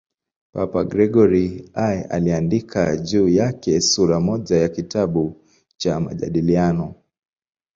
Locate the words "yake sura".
3.29-4.19